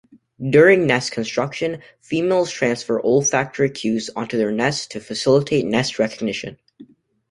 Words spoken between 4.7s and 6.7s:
to facilitate nest recognition.